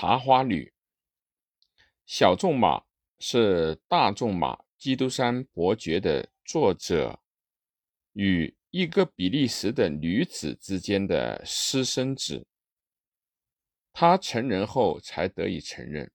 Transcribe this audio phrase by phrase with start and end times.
[0.00, 0.72] 茶花女。
[2.06, 2.84] 小仲马
[3.18, 7.18] 是大仲马基督山伯爵的作者
[8.12, 12.46] 与一个比利时的女子之间的私生子。
[13.92, 16.08] 他成人后才得以承认，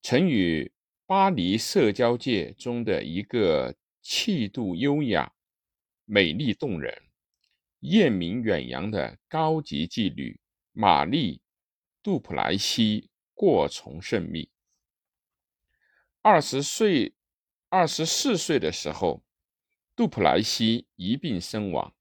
[0.00, 0.72] 曾与
[1.04, 5.30] 巴黎社交界中的一个气度优雅、
[6.06, 7.02] 美丽动人、
[7.80, 10.40] 艳名远扬的高级妓女
[10.72, 11.36] 玛丽·
[12.04, 14.50] 杜普莱西过从甚密。
[16.20, 17.14] 二十岁、
[17.70, 19.24] 二十四岁的时候，
[19.96, 21.94] 杜普莱西一病身亡，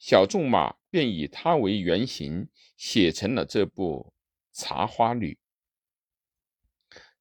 [0.00, 4.12] 小仲马便以他为原型写成了这部
[4.60, 5.38] 《茶花女》，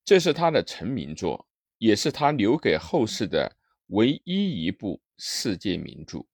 [0.03, 1.47] 这是他的成名作，
[1.77, 3.55] 也是他留给后世的
[3.89, 6.25] 唯一一部世界名著。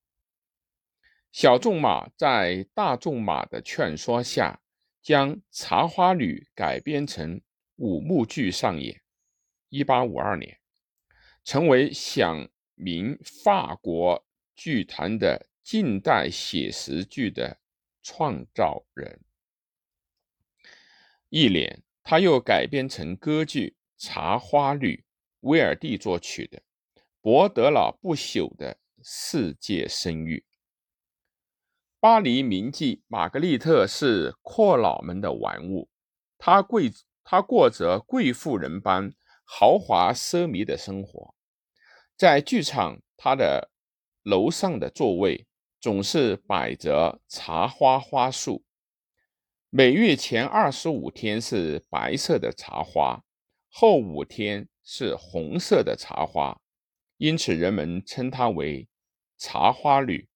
[1.34, 4.62] 小仲马在大仲马的劝说下，
[5.02, 7.42] 将《茶花女》改编成
[7.76, 9.02] 五幕剧上演。
[9.70, 10.60] 一八五二年，
[11.44, 17.60] 成为响名法国剧坛的近代写实剧的
[18.04, 19.22] 创造人。
[21.30, 24.98] 一年，他又改编成歌剧《茶花女》，
[25.40, 26.62] 威尔第作曲的，
[27.22, 30.44] 博得了不朽的世界声誉。
[32.02, 35.88] 巴黎名妓玛格丽特是阔佬们的玩物，
[36.40, 36.92] 她贵，
[37.24, 39.14] 她过着贵妇人般。
[39.46, 41.36] 豪华奢靡的生活，
[42.16, 43.70] 在剧场，他的
[44.24, 45.46] 楼上的座位
[45.80, 48.64] 总是摆着茶花花束。
[49.70, 53.24] 每月前二十五天是白色的茶花，
[53.70, 56.62] 后五天是红色的茶花，
[57.18, 58.88] 因此人们称她为
[59.38, 60.30] 茶花女。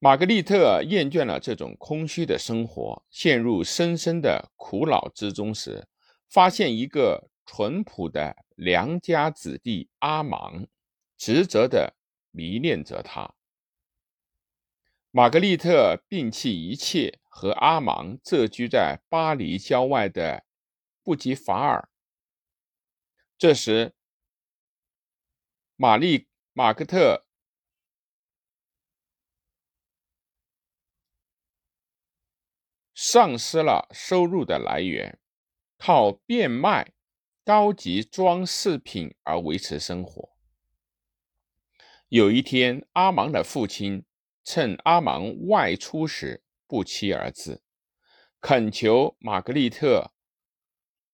[0.00, 5.88] 玛格丽特厌倦了这种空虚的生活，陷入深深的苦恼之中时。
[6.28, 10.66] 发现一个淳朴的良家子弟阿芒，
[11.16, 11.96] 执着的
[12.30, 13.34] 迷恋着他。
[15.10, 20.44] 玛格丽特摒弃一切，和阿芒谪居在巴黎郊外的
[21.02, 21.88] 布吉法尔。
[23.38, 23.94] 这时，
[25.76, 27.24] 玛丽马克特
[33.00, 35.20] 丧失了收入的来源。
[35.78, 36.90] 靠变卖
[37.44, 40.30] 高级装饰品而维持生活。
[42.08, 44.04] 有一天，阿芒的父亲
[44.42, 47.62] 趁阿芒外出时不期而至，
[48.40, 50.10] 恳求玛格丽特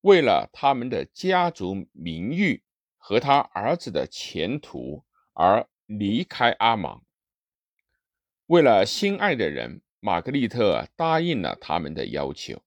[0.01, 2.65] 为了他们的家族名誉
[2.97, 7.05] 和他儿子的前途而离开阿芒。
[8.47, 12.61] 为了心爱的人，玛格丽特答应了他们的要求。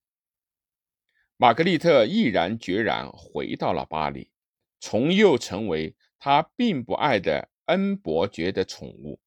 [1.37, 4.31] 玛格丽特毅然决然回到了巴黎，
[4.79, 9.19] 从又成为他并不爱的恩伯爵的宠物。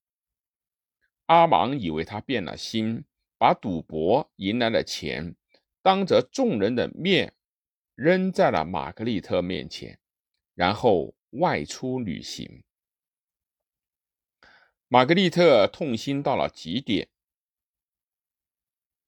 [1.26, 3.04] 阿芒以为他变了心，
[3.38, 5.36] 把赌博赢来的钱
[5.80, 7.32] 当着众人的面
[7.94, 10.00] 扔在了玛格丽特面前，
[10.56, 12.64] 然后外出旅行。
[14.88, 17.08] 玛格丽特痛心到了极点，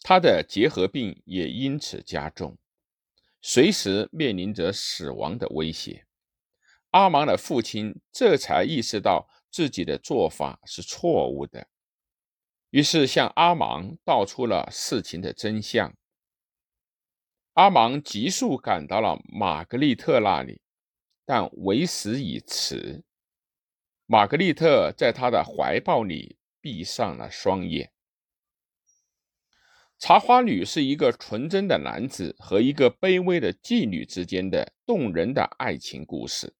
[0.03, 2.59] 他的结核病也因此加重。
[3.41, 6.07] 随时面临着死亡的威胁，
[6.91, 11.67] 阿芒的父亲这才意识到自己的做法是错误的，
[12.71, 15.95] 于是向阿芒道出了事情的真相。
[17.55, 20.63] 阿芒急速赶到了玛格丽特那里，
[21.27, 23.05] 但为时已迟。
[24.07, 27.92] 玛格丽特在他的怀抱里闭上了双眼。
[30.03, 36.57] 茶花女是一个纯真的男子和一个卑微的妓女之间的动人的爱情故事。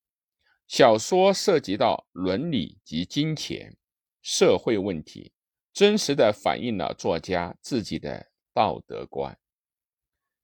[0.69, 3.77] 小说涉及到伦理及金钱、
[4.23, 5.33] 社会问题，
[5.73, 9.37] 真实的反映了作家自己的道德观。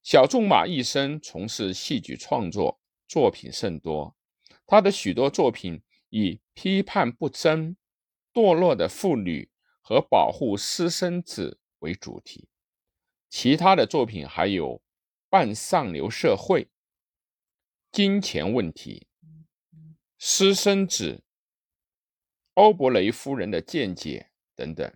[0.03, 4.17] 小仲马一生从事戏剧创作，作品甚多。
[4.67, 7.77] 他的许多作品以批判不争、
[8.35, 9.49] 堕落的妇女
[9.81, 12.49] 和保护私生子为主题。
[13.29, 14.77] 其他的作品还有
[15.29, 16.65] 《半上流社会》
[17.93, 19.07] 《金钱问题》
[20.19, 21.13] 《私生子》
[22.55, 24.93] 《欧伯雷夫人的见解》等等。